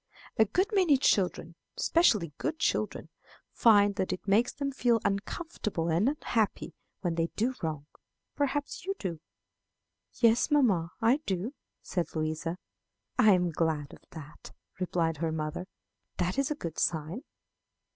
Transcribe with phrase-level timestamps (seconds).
[0.37, 3.09] A good many children, especially good children,
[3.51, 7.85] find that it makes them feel uncomfortable and unhappy when they do wrong.
[8.35, 9.19] Perhaps you do."
[10.13, 11.53] "Yes, mamma, I do,"
[11.83, 12.57] said Louisa.
[13.19, 15.67] "I am glad of that," replied her mother;
[16.17, 17.21] "that is a good sign."